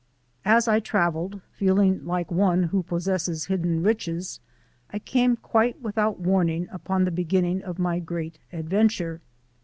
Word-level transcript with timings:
As 0.45 0.67
I 0.67 0.79
travelled, 0.79 1.41
feeling 1.51 2.03
like 2.07 2.31
one 2.31 2.63
who 2.63 2.81
possesses 2.81 3.45
hidden 3.45 3.83
riches, 3.83 4.39
I 4.89 4.97
came 4.97 5.35
quite 5.35 5.79
without 5.79 6.19
warning 6.19 6.67
upon 6.71 7.05
the 7.05 7.11
beginning 7.11 7.61
of 7.61 7.77
my 7.77 7.99
great 7.99 8.39
adventure. 8.51 9.21